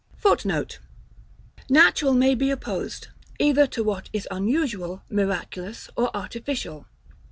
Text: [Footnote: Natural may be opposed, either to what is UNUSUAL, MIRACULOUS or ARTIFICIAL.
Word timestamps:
[Footnote: 0.17 0.79
Natural 1.69 2.15
may 2.15 2.33
be 2.33 2.49
opposed, 2.49 3.09
either 3.37 3.67
to 3.67 3.83
what 3.83 4.09
is 4.11 4.27
UNUSUAL, 4.31 5.03
MIRACULOUS 5.11 5.91
or 5.95 6.09
ARTIFICIAL. 6.17 6.87